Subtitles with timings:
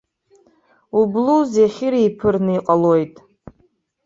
[0.99, 3.15] Ублуз еихьыреиԥырны иҟалоит.